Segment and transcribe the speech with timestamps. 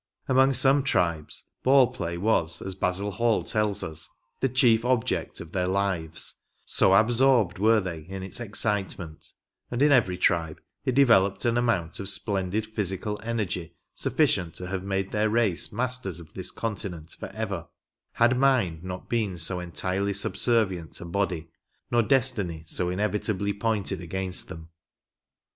[0.27, 4.09] Among some tribes, ball play was, as Basil Hall tells us,"
[4.41, 9.31] the chief object of their lives," so absorbed were they in its excitement;
[9.69, 14.81] and in every tribe it developed an amount of splendid physical energy sufficient to have
[14.83, 17.67] made their race masters of this continent for ever,
[18.13, 21.51] had mind not been so entirely subservient to body,
[21.91, 24.69] nor destiny so inevit ably pointed against them.